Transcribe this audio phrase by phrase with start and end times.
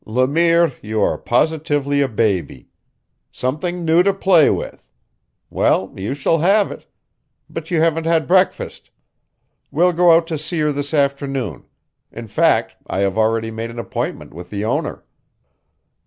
[0.03, 2.67] "Le Mire, you are positively a baby.
[3.31, 4.89] Something new to play with!
[5.51, 6.87] Well, you shall have it.
[7.47, 8.89] But you haven't had breakfast.
[9.69, 11.65] We'll go out to see her this afternoon;
[12.11, 15.05] in fact, I have already made an appointment with the owner."